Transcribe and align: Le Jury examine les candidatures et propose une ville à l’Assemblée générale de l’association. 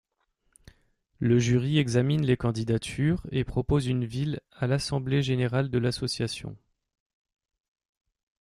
Le 1.19 1.37
Jury 1.37 1.77
examine 1.77 2.25
les 2.25 2.35
candidatures 2.35 3.21
et 3.31 3.43
propose 3.43 3.85
une 3.85 4.03
ville 4.03 4.39
à 4.51 4.65
l’Assemblée 4.65 5.21
générale 5.21 5.69
de 5.69 5.77
l’association. 5.77 6.57